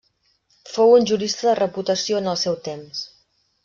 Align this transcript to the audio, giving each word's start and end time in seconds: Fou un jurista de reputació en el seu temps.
Fou 0.75 0.93
un 0.95 1.05
jurista 1.13 1.47
de 1.51 1.55
reputació 1.61 2.25
en 2.25 2.35
el 2.35 2.43
seu 2.47 2.61
temps. 2.73 3.09